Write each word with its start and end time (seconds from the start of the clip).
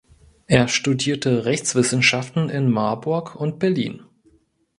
Er 0.47 0.67
studierte 0.67 1.45
Rechtswissenschaften 1.45 2.49
in 2.49 2.71
Marburg 2.71 3.35
und 3.35 3.59
Berlin. 3.59 4.01